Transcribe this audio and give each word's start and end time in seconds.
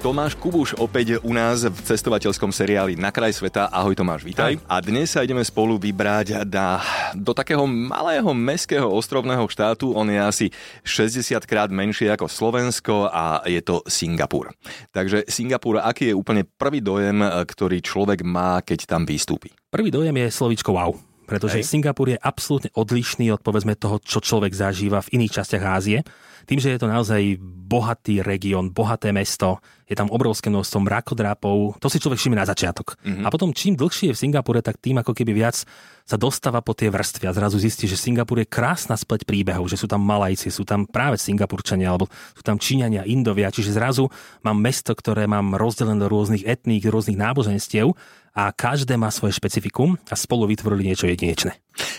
Tomáš 0.00 0.32
Kubuš 0.32 0.80
opäť 0.80 1.20
u 1.20 1.36
nás 1.36 1.60
v 1.60 1.76
cestovateľskom 1.76 2.48
seriáli 2.48 2.96
Na 2.96 3.12
kraj 3.12 3.36
sveta. 3.36 3.68
Ahoj 3.68 3.92
Tomáš, 3.92 4.24
vítaj. 4.24 4.56
A 4.64 4.80
dnes 4.80 5.12
sa 5.12 5.20
ideme 5.20 5.44
spolu 5.44 5.76
vybrať 5.76 6.48
na, 6.48 6.80
do 7.12 7.36
takého 7.36 7.68
malého 7.68 8.32
meského 8.32 8.88
ostrovného 8.88 9.44
štátu. 9.44 9.92
On 9.92 10.08
je 10.08 10.16
asi 10.16 10.46
60 10.88 11.44
krát 11.44 11.68
menší 11.68 12.08
ako 12.08 12.32
Slovensko 12.32 13.12
a 13.12 13.44
je 13.44 13.60
to 13.60 13.84
Singapur. 13.84 14.56
Takže 14.88 15.28
Singapur, 15.28 15.84
aký 15.84 16.10
je 16.10 16.14
úplne 16.16 16.48
prvý 16.48 16.80
dojem, 16.80 17.20
ktorý 17.44 17.84
človek 17.84 18.24
má, 18.24 18.64
keď 18.64 18.88
tam 18.88 19.04
vystúpi? 19.04 19.52
Prvý 19.68 19.92
dojem 19.92 20.16
je 20.16 20.32
slovičko 20.32 20.72
wow 20.72 20.96
pretože 21.30 21.62
Hej. 21.62 21.70
Singapur 21.70 22.10
je 22.10 22.18
absolútne 22.18 22.74
odlišný 22.74 23.30
od 23.30 23.38
povedzme 23.38 23.78
toho, 23.78 24.02
čo 24.02 24.18
človek 24.18 24.50
zažíva 24.50 24.98
v 24.98 25.14
iných 25.14 25.38
častiach 25.38 25.62
Ázie. 25.62 26.02
Tým, 26.44 26.58
že 26.62 26.72
je 26.72 26.80
to 26.80 26.88
naozaj 26.88 27.38
bohatý 27.70 28.26
región, 28.26 28.74
bohaté 28.74 29.14
mesto, 29.14 29.62
je 29.86 29.94
tam 29.94 30.10
obrovské 30.10 30.50
množstvo 30.50 30.86
mrakodrapov, 30.86 31.78
to 31.78 31.86
si 31.86 32.02
človek 32.02 32.18
všimne 32.18 32.42
na 32.42 32.46
začiatok. 32.46 32.98
Mm-hmm. 33.02 33.26
A 33.26 33.28
potom 33.30 33.54
čím 33.54 33.78
dlhšie 33.78 34.10
je 34.10 34.14
v 34.14 34.22
Singapure, 34.26 34.62
tak 34.62 34.78
tým 34.82 34.98
ako 34.98 35.14
keby 35.14 35.34
viac 35.34 35.62
sa 36.06 36.16
dostáva 36.18 36.58
po 36.62 36.74
tie 36.74 36.90
vrstvy 36.90 37.30
a 37.30 37.34
zrazu 37.34 37.62
zistí, 37.62 37.86
že 37.86 37.94
Singapur 37.94 38.42
je 38.42 38.50
krásna 38.50 38.98
spleť 38.98 39.22
príbehov, 39.22 39.70
že 39.70 39.78
sú 39.78 39.86
tam 39.86 40.02
Malajci, 40.02 40.50
sú 40.50 40.66
tam 40.66 40.86
práve 40.86 41.18
Singapurčania, 41.18 41.94
alebo 41.94 42.10
sú 42.34 42.42
tam 42.42 42.58
Číňania, 42.58 43.06
Indovia, 43.06 43.54
čiže 43.54 43.74
zrazu 43.74 44.10
mám 44.42 44.58
mesto, 44.58 44.90
ktoré 44.90 45.30
mám 45.30 45.54
rozdelené 45.54 46.02
do 46.02 46.10
rôznych 46.10 46.42
etník, 46.42 46.86
rôznych 46.90 47.18
náboženstiev 47.18 47.94
a 48.34 48.54
každé 48.54 48.94
má 48.94 49.10
svoje 49.10 49.34
špecifikum 49.38 49.98
a 50.06 50.14
spolu 50.14 50.50
vytvorili 50.50 50.90
niečo 50.90 51.10
jedinečné. 51.10 51.58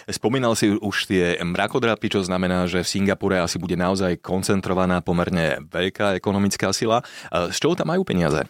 Spomínal 0.10 0.54
si 0.60 0.72
už 0.72 1.08
tie 1.08 1.40
mrakodrapy, 1.42 2.12
čo 2.12 2.22
znamená, 2.22 2.68
že 2.68 2.84
v 2.84 2.92
Singapure 2.92 3.40
asi 3.40 3.58
bude 3.58 3.80
naozaj 3.80 4.20
koncentrovaná 4.20 5.00
pomerne 5.00 5.64
veľká 5.72 6.18
ekonomická 6.18 6.74
sila. 6.76 7.02
Z 7.32 7.58
čoho 7.58 7.78
tam 7.78 7.90
majú 7.90 8.04
peniaze? 8.04 8.44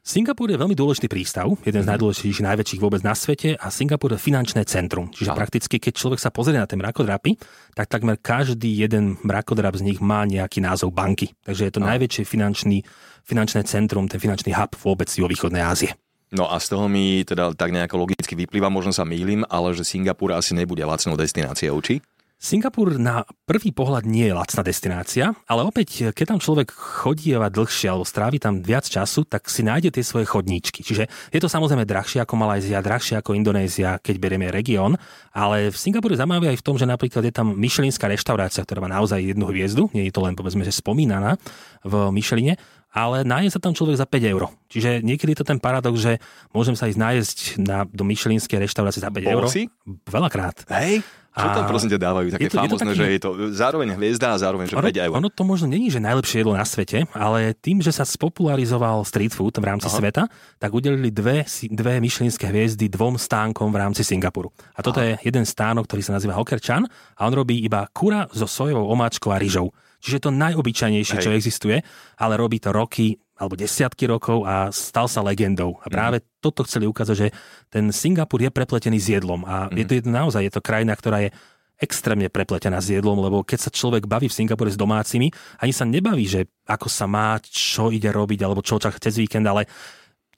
Singapur 0.00 0.48
je 0.48 0.56
veľmi 0.56 0.72
dôležitý 0.72 1.12
prístav, 1.12 1.44
jeden 1.60 1.84
z 1.84 1.86
mhm. 1.86 1.92
najdôležitejších, 1.92 2.46
najväčších 2.48 2.80
vôbec 2.80 3.04
na 3.04 3.12
svete 3.12 3.52
a 3.60 3.68
Singapur 3.68 4.16
je 4.16 4.20
finančné 4.20 4.64
centrum. 4.64 5.12
Čiže 5.12 5.36
prakticky, 5.36 5.76
keď 5.76 5.92
človek 5.92 6.20
sa 6.24 6.32
pozrie 6.32 6.56
na 6.56 6.64
tie 6.64 6.80
mrakodrapy, 6.80 7.36
tak 7.76 7.92
takmer 7.92 8.16
každý 8.16 8.80
jeden 8.80 9.20
mrakodrap 9.20 9.76
z 9.76 9.92
nich 9.92 10.00
má 10.00 10.24
nejaký 10.24 10.64
názov 10.64 10.96
banky. 10.96 11.36
Takže 11.44 11.68
je 11.68 11.72
to 11.76 11.84
najväčšie 11.84 12.24
finančný, 12.24 12.80
finančné 13.28 13.60
centrum, 13.68 14.08
ten 14.08 14.16
finančný 14.16 14.56
hub 14.56 14.72
vôbec 14.80 15.12
východnej 15.12 15.60
Ázie. 15.60 15.92
No 16.30 16.46
a 16.46 16.62
z 16.62 16.70
toho 16.70 16.86
mi 16.86 17.26
teda 17.26 17.50
tak 17.58 17.74
nejako 17.74 18.06
logicky 18.06 18.38
vyplýva, 18.38 18.70
možno 18.70 18.94
sa 18.94 19.02
mýlim, 19.02 19.42
ale 19.50 19.74
že 19.74 19.82
Singapur 19.82 20.30
asi 20.30 20.54
nebude 20.54 20.86
lacnou 20.86 21.18
destináciou, 21.18 21.82
či? 21.82 21.98
Singapur 22.40 22.96
na 22.96 23.28
prvý 23.44 23.68
pohľad 23.68 24.08
nie 24.08 24.24
je 24.24 24.32
lacná 24.32 24.64
destinácia, 24.64 25.36
ale 25.44 25.60
opäť, 25.60 26.08
keď 26.16 26.24
tam 26.24 26.40
človek 26.40 26.72
chodieva 26.72 27.52
dlhšie 27.52 27.92
alebo 27.92 28.08
strávi 28.08 28.40
tam 28.40 28.64
viac 28.64 28.88
času, 28.88 29.28
tak 29.28 29.44
si 29.52 29.60
nájde 29.60 29.92
tie 29.92 30.00
svoje 30.00 30.24
chodníčky. 30.24 30.80
Čiže 30.80 31.04
je 31.04 31.36
to 31.36 31.52
samozrejme 31.52 31.84
drahšie 31.84 32.24
ako 32.24 32.40
Malajzia, 32.40 32.80
drahšie 32.80 33.20
ako 33.20 33.36
Indonézia, 33.36 34.00
keď 34.00 34.16
berieme 34.16 34.48
región, 34.48 34.96
ale 35.36 35.68
v 35.68 35.76
Singapure 35.76 36.16
zaujímavé 36.16 36.56
aj 36.56 36.64
v 36.64 36.64
tom, 36.64 36.80
že 36.80 36.88
napríklad 36.88 37.28
je 37.28 37.34
tam 37.36 37.52
myšelinská 37.60 38.08
reštaurácia, 38.08 38.64
ktorá 38.64 38.80
má 38.80 38.88
naozaj 38.88 39.20
jednu 39.20 39.44
hviezdu, 39.52 39.92
nie 39.92 40.08
je 40.08 40.14
to 40.16 40.24
len 40.24 40.32
povedzme, 40.32 40.64
že 40.64 40.72
spomínaná 40.72 41.36
v 41.84 42.08
Micheline, 42.08 42.56
ale 42.90 43.22
nájde 43.22 43.54
sa 43.54 43.60
tam 43.62 43.74
človek 43.74 43.98
za 43.98 44.06
5 44.06 44.32
eur. 44.34 44.50
Čiže 44.70 45.02
niekedy 45.02 45.34
je 45.34 45.38
to 45.42 45.46
ten 45.46 45.62
paradox, 45.62 45.98
že 46.02 46.18
môžem 46.50 46.74
sa 46.74 46.90
ísť 46.90 46.98
nájsť 46.98 47.38
na, 47.62 47.78
do 47.86 48.02
myšelinskej 48.02 48.66
reštaurácie 48.66 49.02
za 49.02 49.10
5 49.10 49.34
eur. 49.34 49.42
Si? 49.46 49.70
Veľakrát. 50.06 50.66
Hej, 50.70 51.06
čo 51.30 51.46
tam 51.54 51.64
prosím 51.70 51.94
ťa 51.94 52.00
dávajú? 52.02 52.26
Také 52.34 52.42
je 52.42 52.50
to, 52.50 52.58
famózne, 52.58 52.74
je 52.74 52.74
to 52.74 52.90
taký... 52.90 52.98
že 52.98 53.06
je 53.06 53.20
to 53.22 53.30
zároveň 53.54 53.88
hviezda 53.94 54.34
a 54.34 54.36
zároveň 54.42 54.66
že 54.66 54.74
ono, 54.74 54.90
5 54.90 55.06
eur. 55.06 55.14
Ono 55.14 55.30
to 55.30 55.42
možno 55.46 55.66
není, 55.70 55.86
že 55.86 56.02
najlepšie 56.02 56.42
jedlo 56.42 56.58
na 56.58 56.66
svete, 56.66 57.06
ale 57.14 57.54
tým, 57.54 57.78
že 57.78 57.94
sa 57.94 58.02
spopularizoval 58.02 59.06
street 59.06 59.30
food 59.30 59.54
v 59.54 59.66
rámci 59.70 59.86
Aha. 59.86 59.94
sveta, 59.94 60.22
tak 60.58 60.70
udelili 60.74 61.14
dve, 61.14 61.46
dve 61.70 62.02
myšlienské 62.02 62.50
hviezdy 62.50 62.90
dvom 62.90 63.14
stánkom 63.14 63.70
v 63.70 63.78
rámci 63.78 64.02
Singapuru. 64.02 64.50
A 64.74 64.82
toto 64.82 64.98
Aha. 64.98 65.14
je 65.14 65.30
jeden 65.30 65.46
stánok, 65.46 65.86
ktorý 65.86 66.02
sa 66.02 66.18
nazýva 66.18 66.34
Hokerchan 66.34 66.90
a 66.90 67.20
on 67.22 67.34
robí 67.38 67.62
iba 67.62 67.86
kura 67.94 68.26
so 68.34 68.50
sojovou 68.50 68.90
omáčkou 68.90 69.30
a 69.30 69.38
ryžou. 69.38 69.70
Čiže 70.00 70.28
to 70.28 70.30
najobyčajnejšie, 70.32 71.16
Hej. 71.20 71.24
čo 71.24 71.36
existuje, 71.36 71.76
ale 72.16 72.34
robí 72.40 72.56
to 72.58 72.72
roky 72.72 73.20
alebo 73.40 73.56
desiatky 73.56 74.04
rokov 74.04 74.44
a 74.44 74.68
stal 74.68 75.08
sa 75.08 75.24
legendou. 75.24 75.80
A 75.80 75.88
práve 75.88 76.20
mm. 76.20 76.44
toto 76.44 76.60
chceli 76.68 76.84
ukázať, 76.84 77.16
že 77.16 77.28
ten 77.72 77.88
Singapur 77.88 78.36
je 78.36 78.52
prepletený 78.52 79.00
s 79.00 79.08
jedlom 79.16 79.48
a 79.48 79.72
mm. 79.72 79.76
je 79.80 79.84
to 79.88 79.94
mhm. 80.04 80.12
naozaj 80.12 80.44
je 80.44 80.52
to 80.52 80.60
krajina, 80.60 80.92
ktorá 80.92 81.24
je 81.24 81.32
extrémne 81.80 82.28
prepletená 82.28 82.76
s 82.76 82.92
jedlom, 82.92 83.16
lebo 83.24 83.40
keď 83.40 83.58
sa 83.58 83.70
človek 83.72 84.04
baví 84.04 84.28
v 84.28 84.36
Singapure 84.36 84.68
s 84.68 84.76
domácimi, 84.76 85.32
ani 85.64 85.72
sa 85.72 85.88
nebaví, 85.88 86.28
že 86.28 86.44
ako 86.68 86.92
sa 86.92 87.08
má, 87.08 87.40
čo 87.40 87.88
ide 87.88 88.12
robiť, 88.12 88.44
alebo 88.44 88.60
čo 88.60 88.76
čaká 88.76 89.00
cez 89.00 89.16
víkend, 89.16 89.48
ale 89.48 89.64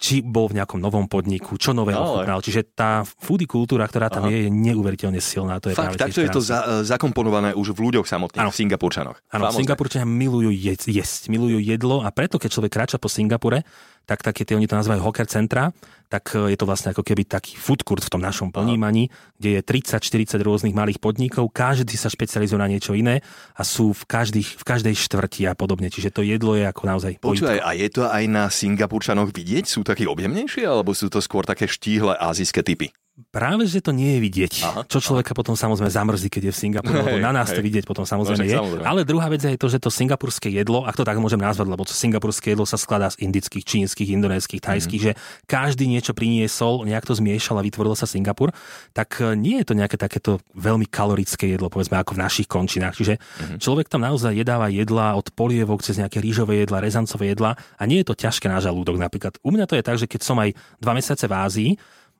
či 0.03 0.19
bol 0.19 0.51
v 0.51 0.59
nejakom 0.59 0.83
novom 0.83 1.07
podniku, 1.07 1.55
čo 1.55 1.71
nové 1.71 1.95
no. 1.95 2.27
Čiže 2.43 2.75
tá 2.75 3.07
foodie 3.07 3.47
kultúra, 3.47 3.87
ktorá 3.87 4.11
tam 4.11 4.27
Aha. 4.27 4.35
je, 4.35 4.39
je 4.47 4.51
neuveriteľne 4.51 5.23
silná. 5.23 5.63
To 5.63 5.71
je 5.71 5.79
Fakt, 5.79 5.95
takto 5.95 6.19
je 6.19 6.27
to 6.27 6.43
za, 6.43 6.83
zakomponované 6.83 7.55
už 7.55 7.71
v 7.71 7.87
ľuďoch 7.87 8.11
samotných, 8.11 8.43
ano. 8.43 8.51
v 8.51 8.59
Singapurčanoch. 8.59 9.17
Áno, 9.31 9.55
Singapurčania 9.55 10.03
milujú 10.03 10.51
jesť, 10.51 10.91
jesť, 10.91 11.31
milujú 11.31 11.63
jedlo 11.63 12.03
a 12.03 12.11
preto, 12.11 12.43
keď 12.43 12.51
človek 12.51 12.73
kráča 12.75 12.99
po 12.99 13.07
Singapure, 13.07 13.63
tak 14.07 14.23
také 14.23 14.43
tie, 14.43 14.59
oni 14.59 14.67
to 14.67 14.79
nazývajú 14.79 15.01
hoker 15.03 15.27
centra, 15.27 15.71
tak 16.13 16.37
e, 16.37 16.53
je 16.53 16.59
to 16.61 16.69
vlastne 16.69 16.93
ako 16.93 17.01
keby 17.01 17.25
taký 17.25 17.57
food 17.57 17.81
court 17.87 18.05
v 18.05 18.13
tom 18.13 18.21
našom 18.21 18.53
ponímaní, 18.53 19.09
kde 19.41 19.59
je 19.59 19.61
30-40 19.65 20.37
rôznych 20.45 20.77
malých 20.77 21.01
podnikov, 21.01 21.49
každý 21.49 21.97
sa 21.97 22.13
špecializuje 22.13 22.61
na 22.61 22.69
niečo 22.69 22.93
iné 22.93 23.25
a 23.57 23.63
sú 23.65 23.97
v, 23.97 24.05
každých, 24.05 24.61
v 24.61 24.65
každej 24.65 24.95
štvrti 24.99 25.49
a 25.49 25.57
podobne. 25.57 25.89
Čiže 25.89 26.13
to 26.13 26.21
jedlo 26.21 26.55
je 26.55 26.69
ako 26.69 26.83
naozaj 26.85 27.13
Počúvaj, 27.25 27.65
a 27.65 27.71
je 27.73 27.89
to 27.89 28.05
aj 28.05 28.25
na 28.29 28.53
Singapurčanoch 28.53 29.33
vidieť? 29.33 29.65
Sú 29.65 29.81
takí 29.81 30.05
objemnejšie, 30.05 30.69
alebo 30.69 30.93
sú 30.93 31.09
to 31.09 31.25
skôr 31.25 31.49
také 31.49 31.65
štíhle 31.65 32.13
azijské 32.13 32.61
typy? 32.61 32.93
Práve, 33.29 33.69
že 33.69 33.85
to 33.85 33.93
nie 33.93 34.17
je 34.17 34.21
vidieť. 34.25 34.53
Aha, 34.65 34.81
čo 34.89 34.97
človeka 34.97 35.37
aha. 35.37 35.45
potom 35.45 35.53
samozrejme 35.53 35.93
zamrzí, 35.93 36.33
keď 36.33 36.49
je 36.49 36.53
v 36.57 36.59
Singapuru, 36.65 36.97
lebo 37.05 37.21
na 37.21 37.29
nás 37.29 37.53
hej. 37.53 37.61
to 37.61 37.63
vidieť 37.65 37.85
potom 37.85 38.09
samozrejme 38.09 38.41
no, 38.41 38.49
je. 38.49 38.57
Samozrejme. 38.57 38.89
Ale 38.89 39.01
druhá 39.05 39.29
vec 39.29 39.45
je 39.45 39.61
to, 39.61 39.69
že 39.69 39.85
to 39.85 39.93
singapurské 39.93 40.49
jedlo, 40.49 40.89
ak 40.89 40.97
to 40.97 41.05
tak 41.05 41.21
môžem 41.21 41.37
nazvať, 41.37 41.69
lebo 41.69 41.85
to 41.85 41.93
singapurské 41.93 42.57
jedlo 42.57 42.65
sa 42.65 42.81
skladá 42.81 43.13
z 43.13 43.21
indických, 43.29 43.69
čínskych, 43.69 44.09
indonéskych, 44.17 44.65
tajských, 44.65 45.03
mm. 45.05 45.07
že 45.13 45.13
každý 45.45 45.93
niečo 45.93 46.17
priniesol, 46.17 46.89
nejak 46.89 47.05
to 47.05 47.13
zmiešal 47.13 47.61
a 47.61 47.63
vytvoril 47.69 47.93
sa 47.93 48.09
Singapur, 48.09 48.57
tak 48.97 49.21
e, 49.21 49.37
nie 49.37 49.61
je 49.61 49.69
to 49.69 49.75
nejaké 49.77 50.01
takéto 50.01 50.41
veľmi 50.57 50.89
kalorické 50.89 51.53
jedlo, 51.53 51.69
povedzme 51.69 52.01
ako 52.01 52.17
v 52.17 52.23
našich 52.25 52.49
končinách. 52.49 52.97
Čiže 52.97 53.21
mm. 53.21 53.61
človek 53.61 53.93
tam 53.93 54.09
naozaj 54.09 54.33
jedáva 54.33 54.73
jedla 54.73 55.21
od 55.21 55.29
polievok 55.37 55.85
cez 55.85 56.01
nejaké 56.01 56.17
rýžové 56.17 56.65
jedla, 56.65 56.81
rezancové 56.81 57.37
jedla 57.37 57.61
a 57.77 57.83
nie 57.85 58.01
je 58.01 58.09
to 58.09 58.17
ťažké 58.17 58.49
na 58.49 58.57
žalúdok 58.57 58.97
napríklad. 58.97 59.37
U 59.45 59.53
mňa 59.53 59.69
to 59.69 59.77
je 59.77 59.85
tak, 59.85 60.01
že 60.01 60.09
keď 60.09 60.21
som 60.25 60.41
aj 60.41 60.57
dva 60.81 60.97
mesiace 60.97 61.29
v 61.29 61.37
Ázii, 61.37 61.73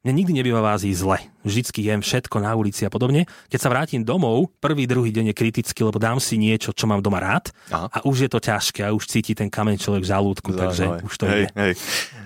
mne 0.03 0.13
nikdy 0.19 0.33
nebýva 0.35 0.61
v 0.61 0.71
Ázii 0.75 0.95
zle. 0.95 1.19
Vždycky 1.43 1.83
jem 1.83 2.01
všetko 2.01 2.39
na 2.39 2.55
ulici 2.55 2.87
a 2.87 2.91
podobne. 2.91 3.27
Keď 3.51 3.61
sa 3.61 3.69
vrátim 3.71 4.07
domov, 4.07 4.51
prvý, 4.63 4.87
druhý 4.87 5.11
deň 5.11 5.31
je 5.31 5.35
kritický, 5.37 5.83
lebo 5.83 5.99
dám 5.99 6.23
si 6.23 6.39
niečo, 6.39 6.71
čo 6.71 6.87
mám 6.87 7.03
doma 7.03 7.19
rád 7.19 7.51
Aha. 7.71 7.91
a 7.91 7.99
už 8.07 8.27
je 8.27 8.31
to 8.31 8.39
ťažké 8.39 8.87
a 8.87 8.95
už 8.95 9.11
cíti 9.11 9.35
ten 9.35 9.51
kameň 9.51 9.77
človek 9.79 10.03
v 10.07 10.11
žalúdku, 10.11 10.49
Zaujímavé. 10.55 10.67
takže 10.71 10.85
už 11.03 11.15
to 11.19 11.25
hej, 11.27 11.43
je. 11.43 11.47
Hej. 11.59 11.73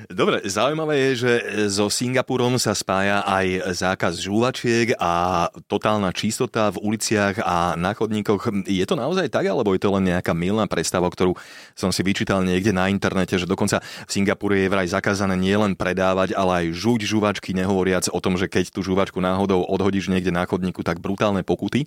Dobre, 0.06 0.38
zaujímavé 0.46 0.94
je, 1.10 1.12
že 1.18 1.32
so 1.66 1.90
Singapurom 1.90 2.62
sa 2.62 2.78
spája 2.78 3.26
aj 3.26 3.74
zákaz 3.74 4.22
žúvačiek 4.22 4.94
a 5.02 5.46
totálna 5.66 6.14
čistota 6.14 6.70
v 6.70 6.78
uliciach 6.78 7.42
a 7.42 7.74
na 7.74 7.90
chodníkoch. 7.90 8.70
Je 8.70 8.86
to 8.86 8.94
naozaj 8.94 9.26
tak, 9.26 9.50
alebo 9.50 9.74
je 9.74 9.82
to 9.82 9.90
len 9.90 10.06
nejaká 10.14 10.30
milná 10.30 10.70
predstava, 10.70 11.10
ktorú 11.10 11.34
som 11.74 11.90
si 11.90 12.06
vyčítal 12.06 12.46
niekde 12.46 12.70
na 12.70 12.86
internete, 12.86 13.34
že 13.34 13.50
dokonca 13.50 13.82
v 13.82 14.10
Singapure 14.10 14.54
je 14.62 14.70
vraj 14.70 14.86
zakázané 14.86 15.34
nielen 15.34 15.74
predávať, 15.74 16.38
ale 16.38 16.70
aj 16.70 16.78
žuť 16.78 17.00
žúvačky, 17.02 17.50
nehovoriac 17.50 18.06
o 18.14 18.22
tom, 18.22 18.38
že 18.38 18.46
keď 18.46 18.70
tú 18.70 18.86
žúvačku 19.06 19.22
náhodou 19.22 19.62
odhodíš 19.62 20.10
niekde 20.10 20.34
na 20.34 20.42
chodníku, 20.42 20.82
tak 20.82 20.98
brutálne 20.98 21.46
pokuty. 21.46 21.86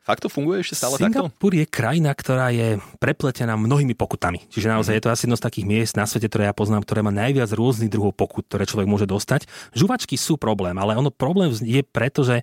Fakt 0.00 0.24
to 0.24 0.32
funguje 0.32 0.64
ešte 0.64 0.80
stále 0.80 0.96
Singapur 0.96 1.04
takto? 1.04 1.20
Singapur 1.28 1.52
je 1.52 1.66
krajina, 1.68 2.16
ktorá 2.16 2.48
je 2.48 2.80
prepletená 2.96 3.60
mnohými 3.60 3.92
pokutami. 3.92 4.48
Čiže 4.48 4.72
naozaj 4.72 4.96
mm. 4.96 4.96
je 4.96 5.04
to 5.04 5.12
asi 5.12 5.22
jedno 5.28 5.36
z 5.36 5.44
takých 5.44 5.66
miest 5.68 6.00
na 6.00 6.08
svete, 6.08 6.32
ktoré 6.32 6.48
ja 6.48 6.56
poznám, 6.56 6.88
ktoré 6.88 7.04
má 7.04 7.12
najviac 7.12 7.52
rôznych 7.52 7.92
druhov 7.92 8.16
pokut, 8.16 8.48
ktoré 8.48 8.64
človek 8.64 8.88
môže 8.88 9.04
dostať. 9.04 9.44
Žuvačky 9.76 10.16
sú 10.16 10.40
problém, 10.40 10.72
ale 10.80 10.96
ono 10.96 11.12
problém 11.12 11.52
je 11.52 11.84
preto, 11.84 12.24
že 12.24 12.40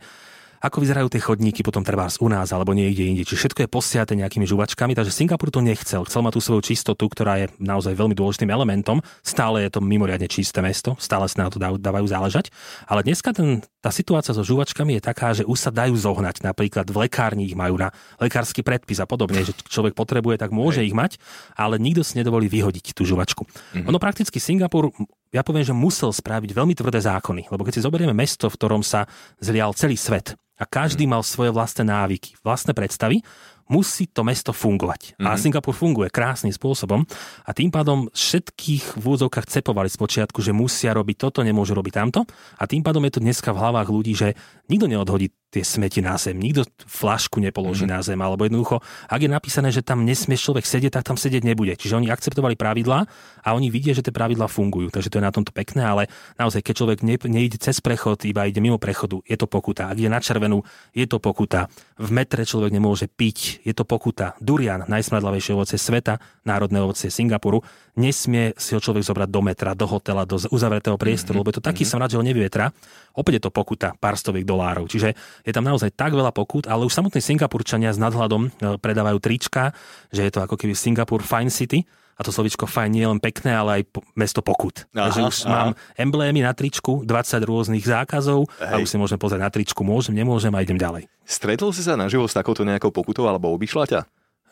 ako 0.62 0.84
vyzerajú 0.84 1.07
tie 1.12 1.22
chodníky 1.22 1.62
potom 1.66 1.84
treba 1.84 2.07
u 2.07 2.28
nás 2.30 2.52
alebo 2.54 2.72
niekde 2.72 3.07
inde. 3.07 3.24
Čiže 3.28 3.48
všetko 3.48 3.60
je 3.66 3.69
posiate 3.69 4.13
nejakými 4.16 4.46
žuvačkami, 4.48 4.96
takže 4.96 5.12
Singapur 5.12 5.52
to 5.52 5.60
nechcel. 5.60 6.06
Chcel 6.06 6.22
mať 6.22 6.34
tú 6.38 6.42
svoju 6.42 6.62
čistotu, 6.63 7.06
ktorá 7.10 7.44
je 7.44 7.48
naozaj 7.60 7.98
veľmi 7.98 8.16
dôležitým 8.16 8.50
elementom. 8.50 9.02
Stále 9.25 9.66
je 9.68 9.74
to 9.75 9.80
mimoriadne 9.84 10.30
čisté 10.30 10.62
mesto, 10.63 10.96
stále 11.02 11.28
sa 11.28 11.46
na 11.46 11.50
to 11.52 11.57
dávajú 11.60 12.06
záležať. 12.07 12.54
Ale 12.86 13.04
dneska 13.04 13.34
ten, 13.34 13.66
tá 13.81 13.90
situácia 13.90 14.34
so 14.34 14.46
žuvačkami 14.46 14.98
je 14.98 15.02
taká, 15.02 15.34
že 15.34 15.44
už 15.44 15.57
sa 15.57 15.72
dajú 15.74 15.98
zohnať. 15.98 16.46
Napríklad 16.46 16.88
v 16.88 17.06
lekárni 17.06 17.50
ich 17.50 17.57
majú 17.57 17.81
na 17.81 17.94
lekársky 18.22 18.62
predpis 18.62 19.02
a 19.02 19.10
podobne, 19.10 19.42
že 19.44 19.54
človek 19.68 19.98
potrebuje, 19.98 20.42
tak 20.42 20.54
môže 20.54 20.81
Hej. 20.81 20.92
ich 20.92 20.96
mať, 20.96 21.12
ale 21.57 21.81
nikto 21.81 22.06
si 22.06 22.18
nedovolí 22.18 22.48
vyhodiť 22.48 22.94
tú 22.94 23.04
žuvačku. 23.04 23.46
Mm-hmm. 23.46 23.90
Ono 23.90 23.98
prakticky 23.98 24.38
Singapur 24.38 24.94
ja 25.33 25.42
poviem, 25.42 25.66
že 25.66 25.75
musel 25.75 26.13
spraviť 26.13 26.51
veľmi 26.54 26.74
tvrdé 26.77 27.00
zákony, 27.01 27.50
lebo 27.50 27.66
keď 27.66 27.80
si 27.80 27.86
zoberieme 27.86 28.13
mesto, 28.13 28.50
v 28.50 28.57
ktorom 28.57 28.81
sa 28.86 29.10
zlial 29.42 29.74
celý 29.74 29.98
svet 29.98 30.38
a 30.56 30.63
každý 30.63 31.04
mhm. 31.07 31.12
mal 31.18 31.22
svoje 31.24 31.51
vlastné 31.51 31.88
návyky, 31.88 32.39
vlastné 32.44 32.72
predstavy, 32.72 33.19
musí 33.66 34.06
to 34.06 34.22
mesto 34.22 34.54
fungovať. 34.54 35.18
Mm-hmm. 35.18 35.25
A 35.25 35.30
mhm. 35.33 35.39
Singapur 35.42 35.74
funguje 35.74 36.13
krásnym 36.13 36.54
spôsobom 36.54 37.01
a 37.45 37.50
tým 37.51 37.74
pádom 37.74 38.07
všetkých 38.13 39.01
v 39.01 39.04
úvodzovkách 39.04 39.50
cepovali 39.50 39.89
z 39.89 39.98
počiatku, 39.98 40.39
že 40.42 40.54
musia 40.54 40.94
robiť 40.94 41.18
toto, 41.18 41.42
nemôžu 41.42 41.74
robiť 41.74 41.94
tamto 41.98 42.21
a 42.57 42.63
tým 42.69 42.86
pádom 42.86 43.01
je 43.10 43.18
to 43.18 43.24
dneska 43.25 43.50
v 43.51 43.62
hlavách 43.62 43.89
ľudí, 43.89 44.13
že 44.13 44.38
nikto 44.69 44.86
neodhodí 44.86 45.33
tie 45.56 45.63
smeti 45.63 46.04
na 46.04 46.19
zem, 46.19 46.36
nikto 46.36 46.68
flašku 46.84 47.40
nepoloží 47.40 47.88
mm-hmm. 47.88 47.96
na 47.96 48.04
zem, 48.04 48.19
alebo 48.19 48.44
jednoducho, 48.44 48.84
ak 49.07 49.24
je 49.24 49.31
napísané, 49.31 49.72
že 49.72 49.80
tam 49.80 50.04
nesmie 50.04 50.36
človek 50.36 50.68
sedieť, 50.68 51.00
tak 51.00 51.07
tam 51.07 51.16
sedieť 51.16 51.48
nebude. 51.48 51.72
Čiže 51.80 51.96
oni 51.96 52.12
akceptovali 52.12 52.60
pravidlá 52.60 53.07
a 53.40 53.48
oni 53.56 53.72
vidia, 53.72 53.96
že 53.96 54.04
tie 54.04 54.12
pravidlá 54.12 54.52
fungujú. 54.52 54.92
Takže 54.92 55.07
to 55.07 55.18
je 55.22 55.24
na 55.24 55.31
tomto 55.31 55.56
pekné, 55.56 55.88
ale 55.88 56.12
naozaj, 56.36 56.60
keď 56.60 56.74
človek 56.75 57.00
ne, 57.07 57.16
nejde 57.16 57.56
cez 57.56 57.80
prechod, 57.80 58.28
iba 58.28 58.44
ide 58.44 58.60
mimo 58.60 58.75
prechodu, 58.75 59.24
je 59.24 59.40
to 59.40 59.48
pokuta. 59.48 59.88
Ak 59.88 59.96
ide 59.96 60.12
na 60.12 60.19
červenú, 60.19 60.68
je 60.92 61.07
to 61.07 61.24
pokuta. 61.24 61.72
V 61.96 62.10
metre 62.12 62.44
človek 62.44 62.75
nemôže 62.75 63.07
piť, 63.07 63.63
je 63.63 63.72
to 63.72 63.88
pokuta. 63.88 64.36
Durian, 64.44 64.84
najsmradlavejšie 64.92 65.56
ovoce 65.56 65.80
sveta, 65.80 66.19
národné 66.44 66.84
ovoce 66.84 67.07
Singapuru, 67.07 67.63
nesmie 67.96 68.52
si 68.60 68.75
ho 68.75 68.84
človek 68.84 69.07
zobrať 69.07 69.30
do 69.31 69.42
metra, 69.42 69.72
do 69.72 69.88
hotela, 69.88 70.28
do 70.28 70.36
uzavretého 70.36 71.00
priestoru, 71.00 71.40
mm-hmm. 71.40 71.48
lebo 71.48 71.52
je 71.56 71.57
to 71.57 71.63
taký 71.63 71.88
mm-hmm. 71.88 71.96
som 71.96 72.02
rád, 72.04 72.12
že 72.12 72.19
ho 72.19 72.25
nevyvetra. 72.28 72.75
Opäť 73.16 73.40
je 73.40 73.44
to 73.48 73.52
pokuta 73.56 73.96
pár 73.96 74.19
stoviek 74.19 74.44
dolárov. 74.44 74.92
Čiže 74.92 75.16
je 75.45 75.53
tam 75.53 75.63
naozaj 75.63 75.94
tak 75.94 76.18
veľa 76.18 76.33
pokut, 76.33 76.65
ale 76.65 76.89
už 76.89 76.94
samotní 76.97 77.21
Singapurčania 77.21 77.94
s 77.94 78.01
nadhľadom 78.01 78.50
e, 78.50 78.50
predávajú 78.81 79.21
trička, 79.21 79.77
že 80.09 80.25
je 80.25 80.31
to 80.33 80.42
ako 80.42 80.57
keby 80.57 80.74
Singapur 80.74 81.21
Fine 81.21 81.53
City, 81.53 81.86
a 82.15 82.24
to 82.24 82.31
slovičko 82.31 82.63
fajn 82.63 82.89
nie 82.95 83.03
je 83.03 83.12
len 83.12 83.19
pekné, 83.19 83.51
ale 83.51 83.69
aj 83.80 83.83
po, 83.92 84.00
mesto 84.15 84.39
pokut. 84.39 84.88
Aha, 84.95 85.12
Takže 85.12 85.19
už 85.19 85.38
aha. 85.44 85.51
mám 85.51 85.69
emblémy 86.00 86.47
na 86.47 86.56
tričku, 86.56 87.03
20 87.03 87.44
rôznych 87.44 87.83
zákazov 87.83 88.47
Hej. 88.56 88.71
a 88.71 88.75
už 88.80 88.88
si 88.88 88.95
môžem 88.95 89.19
pozrieť 89.19 89.44
na 89.44 89.51
tričku, 89.51 89.83
môžem, 89.83 90.15
nemôžem 90.15 90.51
a 90.56 90.63
idem 90.63 90.80
ďalej. 90.80 91.12
Stretol 91.27 91.75
si 91.75 91.83
sa 91.83 92.00
naživo 92.00 92.24
s 92.24 92.31
takouto 92.31 92.63
nejakou 92.63 92.95
pokutou 92.95 93.27
alebo 93.27 93.51
obišla 93.51 93.83
ťa? 93.92 94.00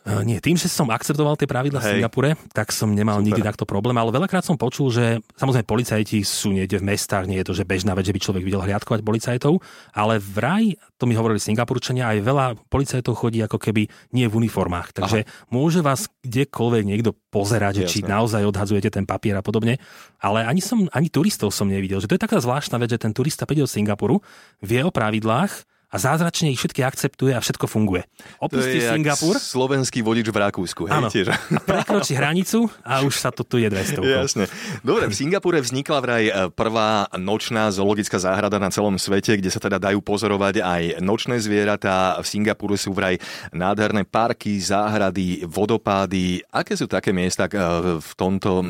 Uh, 0.03 0.19
nie, 0.27 0.35
tým, 0.44 0.59
že 0.59 0.67
som 0.67 0.91
akceptoval 0.91 1.39
tie 1.39 1.47
pravidla 1.47 1.79
v 1.79 1.95
Singapure, 1.95 2.35
tak 2.51 2.75
som 2.75 2.91
nemal 2.91 3.23
Super. 3.23 3.27
nikdy 3.31 3.41
takto 3.47 3.63
problém, 3.63 3.95
ale 3.95 4.11
veľakrát 4.11 4.44
som 4.44 4.59
počul, 4.59 4.91
že 4.91 5.23
samozrejme 5.39 5.63
policajti 5.63 6.19
sú 6.27 6.51
niekde 6.51 6.83
v 6.83 6.91
mestách, 6.91 7.23
nie 7.23 7.39
je 7.39 7.47
to, 7.47 7.53
že 7.55 7.63
bežná 7.63 7.95
vec, 7.95 8.03
že 8.03 8.11
by 8.11 8.19
človek 8.19 8.44
videl 8.44 8.59
hliadkovať 8.67 9.00
policajtov, 9.00 9.63
ale 9.95 10.19
vraj, 10.19 10.75
to 11.00 11.07
mi 11.07 11.15
hovorili 11.15 11.39
Singapurčania, 11.39 12.11
aj 12.11 12.19
veľa 12.19 12.45
policajtov 12.67 13.15
chodí 13.15 13.39
ako 13.47 13.55
keby 13.55 13.88
nie 14.11 14.27
v 14.27 14.44
uniformách. 14.44 14.91
Takže 14.91 15.23
Aha. 15.23 15.47
môže 15.47 15.79
vás 15.79 16.11
kdekoľvek 16.27 16.83
niekto 16.83 17.15
pozerať, 17.31 17.88
že 17.88 17.88
či 17.88 18.00
naozaj 18.03 18.44
odhadzujete 18.44 18.91
ten 18.91 19.07
papier 19.07 19.39
a 19.39 19.44
podobne, 19.45 19.79
ale 20.19 20.44
ani, 20.44 20.59
som, 20.59 20.83
ani 20.91 21.07
turistov 21.07 21.55
som 21.55 21.71
nevidel. 21.71 22.03
Že 22.03 22.11
to 22.11 22.15
je 22.19 22.25
taká 22.27 22.44
zvláštna 22.44 22.75
vec, 22.75 22.91
že 22.91 23.00
ten 23.00 23.15
turista 23.15 23.47
príde 23.47 23.63
do 23.63 23.71
Singapuru, 23.71 24.19
vie 24.59 24.83
o 24.83 24.91
pravidlách, 24.91 25.63
a 25.93 25.95
zázračne 26.01 26.49
ich 26.49 26.57
všetky 26.57 26.81
akceptuje 26.81 27.37
a 27.37 27.39
všetko 27.39 27.69
funguje. 27.69 28.09
Opustí 28.41 28.81
Singapur. 28.81 29.37
slovenský 29.37 30.01
vodič 30.01 30.33
v 30.33 30.37
Rakúsku. 30.41 30.89
Hej, 30.89 31.13
Tiež. 31.13 31.27
Prekročí 31.69 32.17
hranicu 32.17 32.65
a 32.81 33.05
už 33.05 33.13
sa 33.21 33.29
to 33.29 33.45
tu 33.45 33.61
je 33.61 33.69
200. 33.69 34.01
Jasne. 34.01 34.49
Dobre, 34.81 35.05
v 35.05 35.13
Singapure 35.13 35.61
vznikla 35.61 35.99
vraj 36.01 36.23
e, 36.25 36.33
prvá 36.49 37.05
nočná 37.13 37.69
zoologická 37.69 38.17
záhrada 38.17 38.57
na 38.57 38.73
celom 38.73 38.97
svete, 38.97 39.37
kde 39.37 39.53
sa 39.53 39.61
teda 39.61 39.77
dajú 39.77 40.01
pozorovať 40.01 40.65
aj 40.65 40.81
nočné 41.05 41.37
zvieratá. 41.37 42.17
V 42.17 42.25
Singapuru 42.25 42.73
sú 42.73 42.89
vraj 42.97 43.21
nádherné 43.53 44.09
parky, 44.09 44.57
záhrady, 44.57 45.45
vodopády. 45.45 46.41
Aké 46.49 46.73
sú 46.73 46.89
také 46.89 47.13
miesta 47.13 47.45
e, 47.45 47.53
v 48.01 48.11
tomto 48.17 48.65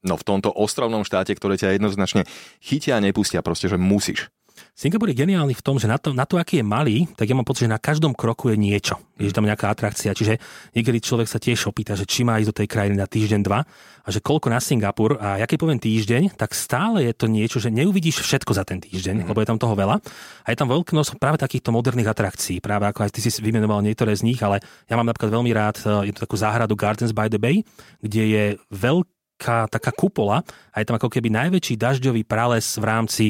no 0.00 0.16
v 0.16 0.24
tomto 0.24 0.48
ostrovnom 0.56 1.04
štáte, 1.04 1.36
ktoré 1.36 1.60
ťa 1.60 1.76
jednoznačne 1.76 2.24
chytia 2.64 2.96
a 2.96 3.04
nepustia, 3.04 3.44
proste, 3.44 3.68
že 3.68 3.76
musíš. 3.76 4.32
Singapur 4.74 5.12
je 5.12 5.20
geniálny 5.20 5.52
v 5.52 5.64
tom, 5.64 5.76
že 5.76 5.90
na 5.90 6.00
to, 6.00 6.16
na 6.16 6.24
to, 6.24 6.40
aký 6.40 6.60
je 6.60 6.66
malý, 6.66 7.04
tak 7.12 7.28
ja 7.28 7.36
mám 7.36 7.44
pocit, 7.44 7.68
že 7.68 7.72
na 7.72 7.80
každom 7.80 8.16
kroku 8.16 8.48
je 8.48 8.56
niečo. 8.56 8.96
Je 9.20 9.28
tam 9.28 9.44
nejaká 9.44 9.68
atrakcia. 9.68 10.16
Čiže 10.16 10.40
niekedy 10.72 11.04
človek 11.04 11.28
sa 11.28 11.36
tiež 11.36 11.68
opýta, 11.68 11.92
že 11.92 12.08
či 12.08 12.24
má 12.24 12.40
ísť 12.40 12.48
do 12.48 12.58
tej 12.64 12.68
krajiny 12.72 12.96
na 12.96 13.04
týždeň, 13.04 13.40
dva 13.44 13.60
a 14.00 14.08
že 14.08 14.24
koľko 14.24 14.48
na 14.48 14.58
Singapur 14.58 15.20
a 15.20 15.36
ja 15.36 15.44
keď 15.44 15.58
poviem 15.60 15.80
týždeň, 15.80 16.34
tak 16.40 16.56
stále 16.56 17.04
je 17.04 17.12
to 17.12 17.28
niečo, 17.28 17.60
že 17.60 17.68
neuvidíš 17.68 18.24
všetko 18.24 18.56
za 18.56 18.64
ten 18.64 18.80
týždeň, 18.80 19.24
mm. 19.24 19.26
lebo 19.28 19.38
je 19.44 19.48
tam 19.48 19.60
toho 19.60 19.76
veľa. 19.76 20.00
A 20.44 20.48
je 20.48 20.56
tam 20.56 20.72
veľké 20.72 20.96
množstvo 20.96 21.20
práve 21.20 21.36
takýchto 21.36 21.68
moderných 21.70 22.08
atrakcií. 22.08 22.64
Práve 22.64 22.88
ako 22.88 23.04
aj 23.04 23.10
ty 23.12 23.20
si 23.20 23.30
vymenoval 23.44 23.84
niektoré 23.84 24.16
z 24.16 24.24
nich, 24.24 24.40
ale 24.40 24.64
ja 24.88 24.96
mám 24.96 25.04
napríklad 25.04 25.30
veľmi 25.30 25.52
rád 25.52 25.76
e, 25.84 26.08
je 26.08 26.12
to 26.16 26.24
takú 26.24 26.40
záhradu 26.40 26.72
Gardens 26.72 27.12
by 27.12 27.28
the 27.28 27.36
Bay, 27.36 27.60
kde 28.00 28.22
je 28.24 28.44
veľká 28.72 29.68
taká 29.68 29.92
kupola 29.92 30.40
a 30.72 30.76
je 30.80 30.88
tam 30.88 30.96
ako 30.96 31.12
keby 31.12 31.28
najväčší 31.28 31.76
dažďový 31.76 32.24
prales 32.24 32.80
v 32.80 32.84
rámci 32.84 33.24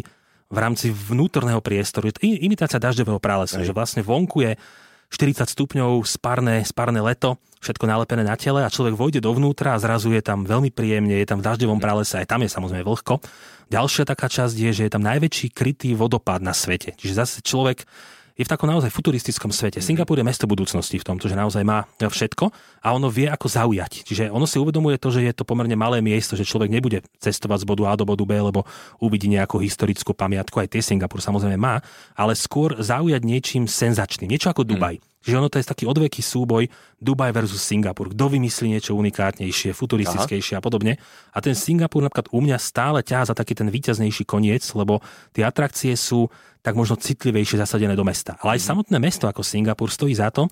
v 0.51 0.59
rámci 0.59 0.91
vnútorného 0.91 1.63
priestoru. 1.63 2.11
Je 2.11 2.15
to 2.19 2.27
imitácia 2.27 2.83
dažďového 2.83 3.23
pralesu, 3.23 3.63
že 3.63 3.71
vlastne 3.71 4.03
vonku 4.03 4.43
je 4.43 4.53
40 5.11 5.47
stupňov, 5.47 6.03
spárne, 6.07 6.63
spárne 6.63 7.03
leto, 7.03 7.39
všetko 7.63 7.87
nalepené 7.87 8.23
na 8.23 8.39
tele 8.39 8.63
a 8.63 8.71
človek 8.71 8.95
vojde 8.95 9.21
dovnútra 9.23 9.75
a 9.75 9.83
zrazu 9.83 10.15
je 10.15 10.23
tam 10.23 10.47
veľmi 10.47 10.71
príjemne, 10.71 11.19
je 11.19 11.27
tam 11.27 11.43
v 11.43 11.47
dažďovom 11.51 11.83
pralese, 11.83 12.19
aj 12.19 12.31
tam 12.31 12.47
je 12.47 12.51
samozrejme 12.51 12.87
vlhko. 12.87 13.19
Ďalšia 13.71 14.07
taká 14.07 14.27
časť 14.27 14.55
je, 14.55 14.71
že 14.71 14.83
je 14.87 14.93
tam 14.93 15.03
najväčší 15.03 15.55
krytý 15.55 15.95
vodopád 15.95 16.43
na 16.43 16.55
svete. 16.55 16.95
Čiže 16.99 17.15
zase 17.15 17.37
človek 17.43 17.87
je 18.41 18.49
v 18.49 18.53
takom 18.57 18.73
naozaj 18.73 18.89
futuristickom 18.89 19.53
svete. 19.53 19.85
Mhm. 19.85 19.85
Singapur 19.85 20.17
je 20.17 20.25
mesto 20.25 20.49
budúcnosti 20.49 20.97
v 20.97 21.05
tomto, 21.05 21.29
že 21.29 21.37
naozaj 21.37 21.61
má 21.61 21.85
všetko 22.01 22.49
a 22.81 22.89
ono 22.97 23.13
vie, 23.13 23.29
ako 23.29 23.53
zaujať. 23.53 24.09
Čiže 24.09 24.33
ono 24.33 24.49
si 24.49 24.57
uvedomuje 24.57 24.97
to, 24.97 25.13
že 25.13 25.29
je 25.29 25.33
to 25.37 25.45
pomerne 25.45 25.77
malé 25.77 26.01
miesto, 26.01 26.33
že 26.33 26.49
človek 26.49 26.73
nebude 26.73 27.05
cestovať 27.21 27.63
z 27.63 27.69
bodu 27.69 27.93
A 27.93 28.01
do 28.01 28.09
bodu 28.09 28.25
B, 28.25 28.33
lebo 28.41 28.65
uvidí 28.97 29.29
nejakú 29.29 29.61
historickú 29.61 30.17
pamiatku, 30.17 30.57
aj 30.57 30.73
tie 30.73 30.81
Singapur 30.81 31.21
samozrejme 31.21 31.61
má, 31.61 31.85
ale 32.17 32.33
skôr 32.33 32.81
zaujať 32.81 33.21
niečím 33.21 33.69
senzačným, 33.69 34.33
niečo 34.33 34.49
ako 34.49 34.65
Dubaj. 34.65 34.97
Mm. 34.97 35.10
Čiže 35.21 35.37
ono 35.37 35.53
to 35.53 35.61
je 35.61 35.69
taký 35.69 35.85
odveký 35.85 36.25
súboj 36.25 36.65
Dubaj 36.97 37.37
versus 37.37 37.61
Singapur. 37.61 38.13
Kto 38.17 38.33
vymyslí 38.33 38.73
niečo 38.73 38.97
unikátnejšie, 38.97 39.77
futuristickejšie 39.77 40.57
Aha. 40.57 40.61
a 40.61 40.65
podobne. 40.65 40.93
A 41.37 41.39
ten 41.45 41.53
Singapur 41.53 42.01
napríklad 42.01 42.33
u 42.33 42.41
mňa 42.41 42.57
stále 42.57 43.05
ťahá 43.05 43.29
za 43.29 43.37
taký 43.37 43.53
ten 43.53 43.69
výťaznejší 43.69 44.25
koniec, 44.25 44.65
lebo 44.73 45.05
tie 45.37 45.45
atrakcie 45.45 45.93
sú 45.93 46.33
tak 46.65 46.77
možno 46.77 46.97
citlivejšie 46.97 47.61
zasadené 47.61 47.93
do 47.97 48.05
mesta. 48.05 48.37
Ale 48.41 48.57
aj 48.57 48.65
samotné 48.65 48.97
mesto 49.01 49.29
ako 49.29 49.45
Singapur 49.45 49.93
stojí 49.93 50.17
za 50.17 50.33
to, 50.33 50.49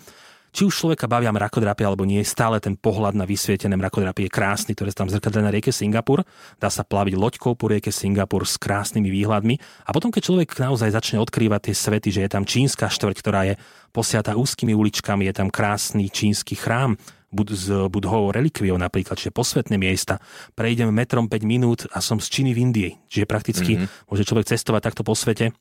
či 0.52 0.64
už 0.64 0.74
človeka 0.74 1.10
bavia 1.10 1.32
mrakodrapy 1.34 1.84
alebo 1.84 2.08
nie, 2.08 2.24
stále 2.24 2.58
ten 2.58 2.74
pohľad 2.74 3.14
na 3.14 3.28
vysvietené 3.28 3.76
mrakodrapy 3.76 4.26
je 4.26 4.30
krásny, 4.32 4.72
ktoré 4.72 4.92
sa 4.92 5.04
tam 5.04 5.12
zrkadlia 5.12 5.44
na 5.44 5.52
rieke 5.52 5.70
Singapur. 5.70 6.24
Dá 6.56 6.72
sa 6.72 6.82
plaviť 6.82 7.14
loďkou 7.14 7.52
po 7.54 7.66
rieke 7.68 7.92
Singapur 7.92 8.48
s 8.48 8.56
krásnymi 8.56 9.08
výhľadmi. 9.12 9.54
A 9.84 9.90
potom, 9.92 10.08
keď 10.08 10.22
človek 10.32 10.48
naozaj 10.56 10.92
začne 10.94 11.20
odkrývať 11.20 11.70
tie 11.70 11.74
svety, 11.76 12.08
že 12.10 12.20
je 12.24 12.30
tam 12.32 12.48
čínska 12.48 12.88
štvrť, 12.88 13.16
ktorá 13.20 13.40
je 13.48 13.54
posiata 13.92 14.36
úzkými 14.36 14.72
uličkami, 14.72 15.28
je 15.28 15.34
tam 15.36 15.48
krásny 15.52 16.08
čínsky 16.08 16.56
chrám, 16.56 16.96
bud- 17.32 17.52
s 17.52 17.68
budhovou 17.92 18.32
relikviou 18.32 18.80
napríklad, 18.80 19.20
čiže 19.20 19.36
posvetné 19.36 19.76
miesta. 19.76 20.20
Prejdem 20.56 20.88
metrom 20.92 21.28
5 21.28 21.44
minút 21.44 21.80
a 21.92 22.00
som 22.00 22.20
z 22.20 22.28
Číny 22.32 22.56
v 22.56 22.58
Indii. 22.64 22.92
Čiže 23.08 23.28
prakticky 23.28 23.72
mm-hmm. 23.76 24.08
môže 24.08 24.24
človek 24.24 24.48
cestovať 24.48 24.92
takto 24.92 25.02
po 25.04 25.12
svete 25.12 25.52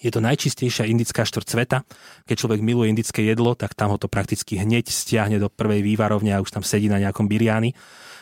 je 0.00 0.10
to 0.10 0.20
najčistejšia 0.22 0.88
indická 0.88 1.22
štvrť 1.22 1.46
sveta. 1.46 1.78
Keď 2.26 2.36
človek 2.36 2.60
miluje 2.62 2.90
indické 2.90 3.26
jedlo, 3.26 3.54
tak 3.54 3.76
tam 3.76 3.94
ho 3.94 3.98
to 3.98 4.10
prakticky 4.10 4.58
hneď 4.58 4.90
stiahne 4.90 5.38
do 5.38 5.50
prvej 5.50 5.84
vývarovne 5.84 6.34
a 6.34 6.42
už 6.42 6.50
tam 6.50 6.64
sedí 6.66 6.90
na 6.90 6.98
nejakom 7.02 7.30
biriáni. 7.30 7.74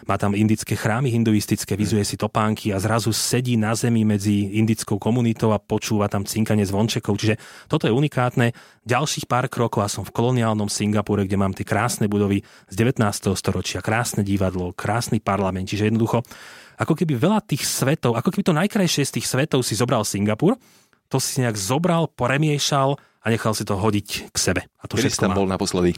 Má 0.02 0.18
tam 0.18 0.34
indické 0.34 0.74
chrámy 0.74 1.14
hinduistické, 1.14 1.78
vyzuje 1.78 2.02
si 2.02 2.18
topánky 2.18 2.74
a 2.74 2.82
zrazu 2.82 3.14
sedí 3.14 3.54
na 3.54 3.70
zemi 3.78 4.02
medzi 4.02 4.58
indickou 4.58 4.98
komunitou 4.98 5.54
a 5.54 5.62
počúva 5.62 6.10
tam 6.10 6.26
cinkanie 6.26 6.66
zvončekov. 6.66 7.14
Čiže 7.14 7.38
toto 7.70 7.86
je 7.86 7.94
unikátne. 7.94 8.50
Ďalších 8.82 9.30
pár 9.30 9.46
krokov 9.46 9.86
a 9.86 9.92
som 9.92 10.02
v 10.02 10.10
koloniálnom 10.10 10.66
Singapure, 10.66 11.22
kde 11.22 11.38
mám 11.38 11.54
tie 11.54 11.62
krásne 11.62 12.10
budovy 12.10 12.42
z 12.66 12.74
19. 12.74 12.98
storočia, 13.38 13.78
krásne 13.78 14.26
divadlo, 14.26 14.74
krásny 14.74 15.22
parlament. 15.22 15.70
Čiže 15.70 15.94
jednoducho 15.94 16.26
ako 16.82 16.98
keby 16.98 17.14
veľa 17.14 17.46
tých 17.46 17.62
svetov, 17.62 18.18
ako 18.18 18.34
keby 18.34 18.42
to 18.42 18.58
najkrajšie 18.58 19.06
z 19.06 19.14
tých 19.20 19.26
svetov 19.30 19.62
si 19.62 19.78
zobral 19.78 20.02
Singapur 20.02 20.58
to 21.12 21.20
si 21.20 21.44
nejak 21.44 21.60
zobral, 21.60 22.08
poremiešal 22.08 22.96
a 22.96 23.26
nechal 23.28 23.52
si 23.52 23.68
to 23.68 23.76
hodiť 23.76 24.32
k 24.32 24.36
sebe. 24.40 24.62
A 24.80 24.88
to 24.88 24.96
Kedy 24.96 25.12
si 25.12 25.20
tam 25.20 25.36
bol 25.36 25.44
naposledy? 25.44 25.92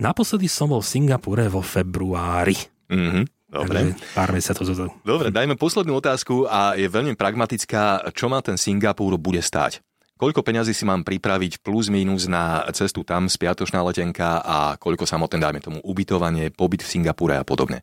Naposledy 0.00 0.48
som 0.48 0.72
bol 0.72 0.80
v 0.80 0.88
Singapure 0.88 1.52
vo 1.52 1.60
februári. 1.60 2.56
Mm-hmm. 2.88 3.24
Dobre. 3.52 3.92
Takže 3.92 4.16
pár 4.16 4.30
mesiacov 4.32 4.64
dozadu. 4.64 4.90
Dobre, 5.04 5.28
dajme 5.28 5.60
poslednú 5.60 6.00
otázku 6.00 6.48
a 6.48 6.72
je 6.72 6.88
veľmi 6.88 7.12
pragmatická. 7.20 8.08
Čo 8.16 8.32
má 8.32 8.40
ten 8.40 8.56
Singapur 8.56 9.20
bude 9.20 9.44
stáť? 9.44 9.84
koľko 10.22 10.46
peňazí 10.46 10.70
si 10.70 10.86
mám 10.86 11.02
pripraviť 11.02 11.66
plus 11.66 11.90
minus 11.90 12.30
na 12.30 12.62
cestu 12.70 13.02
tam, 13.02 13.26
spiatočná 13.26 13.82
letenka 13.82 14.38
a 14.38 14.78
koľko 14.78 15.02
samotné, 15.02 15.42
dajme 15.42 15.58
tomu, 15.58 15.78
ubytovanie, 15.82 16.54
pobyt 16.54 16.86
v 16.86 16.92
Singapúre 16.94 17.34
a 17.34 17.42
podobne. 17.42 17.82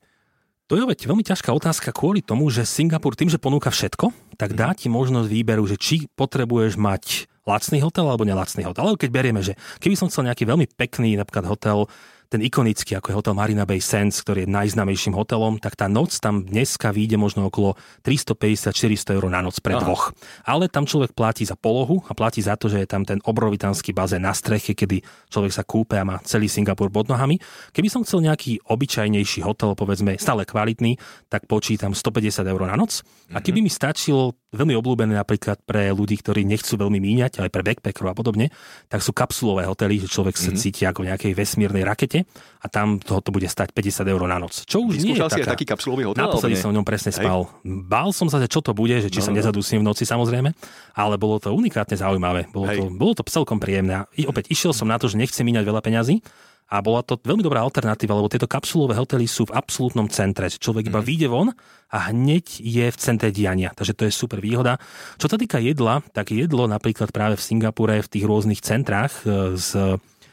To 0.69 0.77
je 0.77 0.85
opäť 0.85 1.09
veľmi 1.09 1.25
ťažká 1.25 1.49
otázka 1.49 1.89
kvôli 1.89 2.21
tomu, 2.21 2.45
že 2.53 2.61
Singapur 2.61 3.17
tým, 3.17 3.25
že 3.25 3.41
ponúka 3.41 3.73
všetko, 3.73 4.13
tak 4.37 4.53
dá 4.53 4.77
ti 4.77 4.85
možnosť 4.85 5.25
výberu, 5.25 5.65
že 5.65 5.81
či 5.81 6.05
potrebuješ 6.13 6.77
mať 6.77 7.25
lacný 7.41 7.81
hotel 7.81 8.05
alebo 8.05 8.21
nelacný 8.21 8.69
hotel. 8.69 8.85
Ale 8.85 9.01
keď 9.01 9.09
berieme, 9.09 9.41
že 9.41 9.57
keby 9.81 9.97
som 9.97 10.13
chcel 10.13 10.29
nejaký 10.29 10.45
veľmi 10.45 10.69
pekný 10.77 11.17
napríklad 11.17 11.49
hotel 11.49 11.89
ten 12.29 12.45
ikonický, 12.45 12.93
ako 12.93 13.09
je 13.09 13.17
hotel 13.17 13.33
Marina 13.33 13.65
Bay 13.65 13.81
Sands, 13.81 14.21
ktorý 14.21 14.45
je 14.45 14.53
najznámejším 14.53 15.17
hotelom, 15.17 15.57
tak 15.57 15.73
tá 15.73 15.89
noc 15.89 16.13
tam 16.21 16.45
dneska 16.45 16.93
vyjde 16.93 17.17
možno 17.17 17.49
okolo 17.49 17.73
350-400 18.05 19.17
eur 19.17 19.25
na 19.33 19.41
noc 19.41 19.57
pre 19.57 19.73
Aha. 19.73 19.81
dvoch. 19.81 20.13
Ale 20.45 20.69
tam 20.69 20.85
človek 20.85 21.17
platí 21.17 21.41
za 21.41 21.57
polohu 21.57 22.05
a 22.05 22.13
platí 22.13 22.45
za 22.45 22.53
to, 22.53 22.69
že 22.69 22.85
je 22.85 22.87
tam 22.87 23.01
ten 23.01 23.17
obrovitánsky 23.25 23.97
bazén 23.97 24.21
na 24.21 24.37
streche, 24.37 24.77
kedy 24.77 25.01
človek 25.33 25.51
sa 25.57 25.65
kúpe 25.65 25.97
a 25.97 26.05
má 26.05 26.21
celý 26.21 26.45
Singapur 26.45 26.93
pod 26.93 27.09
nohami. 27.09 27.41
Keby 27.73 27.89
som 27.89 28.05
chcel 28.05 28.21
nejaký 28.21 28.61
obyčajnejší 28.61 29.41
hotel, 29.41 29.73
povedzme 29.73 30.13
stále 30.21 30.45
kvalitný, 30.45 31.01
tak 31.33 31.49
počítam 31.49 31.97
150 31.97 32.45
eur 32.45 32.61
na 32.69 32.77
noc. 32.77 33.01
A 33.33 33.41
keby 33.41 33.65
mi 33.65 33.73
stačilo 33.73 34.37
veľmi 34.49 34.73
obľúbené 34.81 35.13
napríklad 35.13 35.61
pre 35.61 35.93
ľudí, 35.93 36.17
ktorí 36.17 36.41
nechcú 36.41 36.73
veľmi 36.73 36.97
míňať, 36.97 37.41
ale 37.41 37.53
pre 37.53 37.61
backpackerov 37.61 38.13
a 38.13 38.15
podobne, 38.17 38.45
tak 38.89 39.05
sú 39.05 39.13
kapsulové 39.13 39.69
hotely, 39.69 40.01
že 40.01 40.09
človek 40.09 40.33
sa 40.33 40.49
mm-hmm. 40.49 40.61
cíti 40.61 40.83
ako 40.89 41.05
v 41.05 41.07
nejakej 41.13 41.31
vesmírnej 41.37 41.85
rakete 41.85 42.25
a 42.59 42.65
tam 42.65 42.97
toho 42.97 43.21
to 43.21 43.29
bude 43.29 43.45
stať 43.45 43.71
50 43.71 44.09
eur 44.09 44.21
na 44.25 44.41
noc. 44.41 44.65
Čo 44.65 44.89
už 44.89 45.05
nie 45.05 45.13
je 45.13 45.21
taká... 45.21 45.53
taký 45.53 45.65
kapsulový 45.69 46.09
hotel? 46.09 46.25
Naposledy 46.25 46.57
som 46.57 46.73
v 46.73 46.81
ňom 46.81 46.85
presne 46.85 47.13
spal. 47.13 47.45
Bál 47.63 48.09
som 48.09 48.25
sa, 48.25 48.41
že 48.41 48.49
čo 48.49 48.65
to 48.65 48.73
bude, 48.73 48.97
že 48.97 49.13
či 49.13 49.21
no, 49.21 49.25
sa 49.25 49.31
no. 49.31 49.37
no. 49.37 49.39
nezadusím 49.45 49.79
v 49.81 49.85
noci 49.85 50.03
samozrejme, 50.09 50.49
ale 50.97 51.15
bolo 51.21 51.37
to 51.37 51.53
unikátne 51.53 51.93
zaujímavé. 51.93 52.49
Bolo, 52.49 52.65
to, 52.73 52.83
bolo 52.89 53.13
to 53.13 53.21
celkom 53.29 53.61
príjemné. 53.61 54.01
A 54.01 54.09
opäť 54.25 54.49
išiel 54.49 54.73
som 54.73 54.89
na 54.89 54.97
to, 54.97 55.05
že 55.05 55.21
nechcem 55.21 55.45
míňať 55.45 55.65
veľa 55.65 55.81
peňazí, 55.85 56.25
a 56.69 56.85
bola 56.85 57.01
to 57.01 57.17
veľmi 57.17 57.41
dobrá 57.41 57.65
alternatíva, 57.65 58.13
lebo 58.13 58.29
tieto 58.29 58.45
kapsulové 58.45 58.93
hotely 58.93 59.25
sú 59.25 59.49
v 59.49 59.57
absolútnom 59.57 60.05
centre. 60.05 60.45
Človek 60.53 60.93
iba 60.93 61.01
mm. 61.01 61.05
vyjde 61.05 61.27
von 61.27 61.49
a 61.89 61.97
hneď 62.13 62.45
je 62.61 62.85
v 62.85 62.97
centre 63.01 63.33
diania. 63.33 63.73
Takže 63.73 63.97
to 63.97 64.03
je 64.05 64.13
super 64.13 64.37
výhoda. 64.37 64.77
Čo 65.17 65.33
sa 65.33 65.37
týka 65.41 65.57
jedla, 65.57 66.05
tak 66.13 66.29
jedlo 66.29 66.69
napríklad 66.69 67.09
práve 67.09 67.41
v 67.41 67.45
Singapure, 67.45 68.05
v 68.05 68.11
tých 68.13 68.25
rôznych 68.29 68.61
centrách 68.61 69.25
e, 69.25 69.57
s 69.57 69.73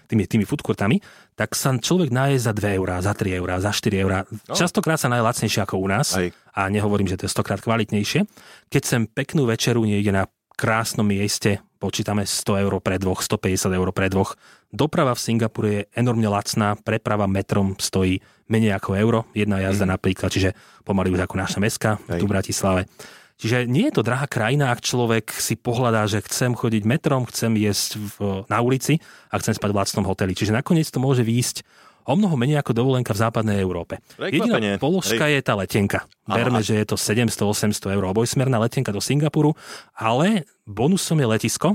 tými, 0.07 0.29
tými 0.29 0.45
foodcourtami, 0.47 1.03
tak 1.35 1.53
sa 1.59 1.75
človek 1.75 2.15
náje 2.15 2.39
za 2.39 2.55
2 2.55 2.79
eurá, 2.79 3.03
za 3.03 3.13
3 3.13 3.37
eurá, 3.43 3.59
za 3.59 3.75
4 3.75 4.05
eurá. 4.07 4.25
No. 4.29 4.55
Častokrát 4.55 5.01
sa 5.01 5.11
naje 5.11 5.27
lacnejšie 5.27 5.61
ako 5.67 5.83
u 5.83 5.89
nás. 5.91 6.15
Aj. 6.15 6.31
A 6.57 6.69
nehovorím, 6.73 7.11
že 7.11 7.19
to 7.21 7.27
je 7.27 7.35
stokrát 7.35 7.61
kvalitnejšie. 7.61 8.25
Keď 8.71 8.83
sem 8.85 9.03
peknú 9.11 9.45
večeru 9.45 9.85
niekde 9.85 10.15
na 10.15 10.25
krásnom 10.57 11.05
mieste, 11.05 11.61
počítame 11.77 12.25
100 12.25 12.65
eur 12.67 12.73
pre 12.81 12.97
dvoch, 12.97 13.21
150 13.21 13.73
eur 13.73 13.89
pre 13.93 14.09
dvoch. 14.09 14.35
Doprava 14.73 15.15
v 15.15 15.23
Singapure 15.23 15.69
je 15.71 15.83
enormne 15.95 16.27
lacná, 16.27 16.75
preprava 16.77 17.29
metrom 17.31 17.77
stojí 17.79 18.21
menej 18.51 18.77
ako 18.77 18.91
euro, 18.99 19.21
jedna 19.37 19.63
jazda 19.63 19.87
mm. 19.87 19.93
napríklad, 19.95 20.31
čiže 20.31 20.55
pomaly 20.87 21.13
už 21.15 21.27
ako 21.27 21.35
naša 21.37 21.59
meska 21.59 21.99
tu 22.07 22.25
v 22.27 22.33
Bratislave. 22.33 22.89
Čiže 23.37 23.69
nie 23.69 23.93
je 23.93 24.01
to 24.01 24.07
drahá 24.07 24.25
krajina, 24.25 24.73
ak 24.73 24.81
človek 24.81 25.29
si 25.29 25.61
pohľadá, 25.61 26.09
že 26.09 26.25
chcem 26.25 26.57
chodiť 26.57 26.89
metrom, 26.89 27.29
chcem 27.29 27.53
jesť 27.61 28.01
v, 28.01 28.17
na 28.49 28.65
ulici 28.65 28.97
a 29.29 29.37
chcem 29.37 29.53
spať 29.53 29.77
v 29.77 29.79
lacnom 29.85 30.09
hoteli. 30.09 30.33
Čiže 30.33 30.57
nakoniec 30.57 30.89
to 30.89 30.97
môže 30.97 31.21
výjsť 31.21 31.61
o 32.07 32.15
mnoho 32.15 32.39
menej 32.39 32.63
ako 32.63 32.73
dovolenka 32.73 33.11
v 33.11 33.21
západnej 33.27 33.59
Európe. 33.59 33.99
Jediná 34.17 34.79
položka 34.79 35.27
Hej. 35.27 35.39
je 35.39 35.41
tá 35.43 35.55
letenka. 35.59 36.07
Berme, 36.23 36.63
že 36.63 36.79
je 36.79 36.87
to 36.87 36.97
700-800 36.97 37.99
eur 37.99 38.05
obojsmerná 38.07 38.63
letenka 38.63 38.95
do 38.95 39.03
Singapuru, 39.03 39.59
ale 39.99 40.47
bonusom 40.65 41.19
je 41.19 41.27
letisko, 41.27 41.69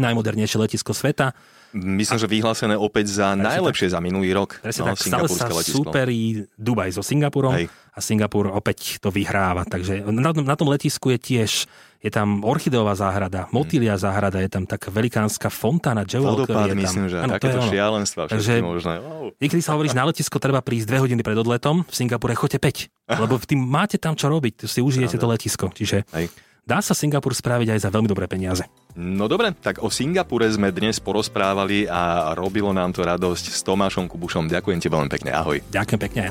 najmodernejšie 0.00 0.58
letisko 0.60 0.96
sveta. 0.96 1.36
Myslím, 1.76 2.16
že 2.16 2.28
vyhlásené 2.28 2.74
opäť 2.74 3.20
za 3.20 3.36
najlepšie 3.36 3.92
za 3.92 4.00
minulý 4.00 4.32
rok. 4.32 4.56
Presne 4.64 4.88
no, 4.88 4.96
tak, 4.96 5.04
stále 5.04 5.28
sa 5.28 5.46
letisko. 5.52 5.84
superí 5.84 6.48
Dubaj 6.56 6.96
so 6.96 7.04
Singapurom 7.04 7.52
Hej. 7.52 7.68
a 7.68 7.98
Singapur 8.00 8.48
opäť 8.48 8.96
to 8.96 9.12
vyhráva. 9.12 9.68
Takže 9.68 10.08
na, 10.08 10.32
na 10.32 10.54
tom 10.56 10.72
letisku 10.72 11.12
je 11.12 11.18
tiež 11.20 11.68
je 12.06 12.10
tam 12.12 12.44
orchideová 12.46 12.94
záhrada, 12.94 13.50
motýlia 13.50 13.98
záhrada, 13.98 14.38
je 14.38 14.46
tam 14.46 14.62
taká 14.62 14.94
velikánska 14.94 15.50
fontána 15.50 16.06
Jewel, 16.06 16.44
ktorý 16.44 16.70
je 16.70 16.74
tam. 16.76 16.82
myslím, 16.86 17.04
že 17.10 17.16
ano, 17.18 17.32
takéto 17.34 17.58
šialenstva 17.66 18.22
Takže 18.30 18.52
možné. 18.62 18.94
Wow. 19.02 19.34
Niekedy 19.42 19.62
sa 19.64 19.74
hovoríš, 19.74 19.96
na 19.96 20.06
letisko 20.06 20.36
treba 20.38 20.62
prísť 20.62 20.86
dve 20.86 20.98
hodiny 21.02 21.26
pred 21.26 21.34
odletom, 21.34 21.82
v 21.82 21.94
Singapure 21.96 22.36
choďte 22.38 22.62
5, 22.62 23.18
lebo 23.26 23.34
tým 23.42 23.58
máte 23.58 23.98
tam 23.98 24.14
čo 24.14 24.30
robiť, 24.30 24.70
si 24.70 24.78
užijete 24.84 25.16
to 25.18 25.26
letisko. 25.26 25.66
Čiže 25.72 26.06
Hej. 26.14 26.30
Dá 26.66 26.82
sa 26.82 26.92
Singapur 26.98 27.30
spraviť 27.30 27.78
aj 27.78 27.80
za 27.86 27.90
veľmi 27.94 28.10
dobré 28.10 28.26
peniaze. 28.26 28.66
No 28.98 29.30
dobre, 29.30 29.54
tak 29.54 29.80
o 29.80 29.88
Singapure 29.88 30.50
sme 30.50 30.74
dnes 30.74 30.98
porozprávali 30.98 31.86
a 31.86 32.34
robilo 32.34 32.74
nám 32.74 32.90
to 32.90 33.06
radosť 33.06 33.54
s 33.54 33.62
Tomášom 33.62 34.10
Kubušom. 34.10 34.50
Ďakujem 34.50 34.82
ti 34.82 34.90
veľmi 34.90 35.08
pekne, 35.08 35.30
ahoj. 35.30 35.62
Ďakujem 35.70 36.00
pekne. 36.02 36.24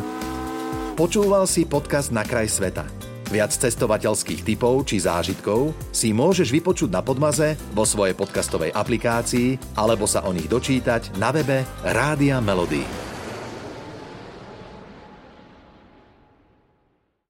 Počúval 1.00 1.48
si 1.48 1.64
podcast 1.64 2.12
Na 2.12 2.28
kraj 2.28 2.52
sveta. 2.52 2.84
Viac 3.26 3.50
cestovateľských 3.58 4.46
typov 4.46 4.86
či 4.86 5.02
zážitkov 5.02 5.74
si 5.90 6.14
môžeš 6.14 6.54
vypočuť 6.54 6.94
na 6.94 7.02
Podmaze 7.02 7.58
vo 7.74 7.82
svojej 7.82 8.14
podcastovej 8.14 8.70
aplikácii 8.70 9.58
alebo 9.74 10.06
sa 10.06 10.22
o 10.30 10.32
nich 10.32 10.46
dočítať 10.46 11.18
na 11.18 11.34
webe 11.34 11.66
Rádia 11.82 12.38
Melody. 12.38 13.05